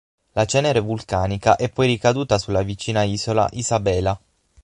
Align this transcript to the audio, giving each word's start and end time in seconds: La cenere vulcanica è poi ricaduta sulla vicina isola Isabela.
La 0.31 0.45
cenere 0.45 0.79
vulcanica 0.79 1.57
è 1.57 1.69
poi 1.69 1.85
ricaduta 1.85 2.39
sulla 2.39 2.63
vicina 2.63 3.03
isola 3.03 3.47
Isabela. 3.51 4.19